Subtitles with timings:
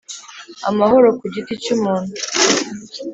[0.69, 2.13] amahoro ku giti cy’umuntu